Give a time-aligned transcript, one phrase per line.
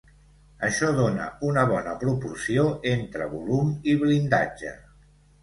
[0.67, 4.75] Això dóna una bona proporció entre volum i blindatge.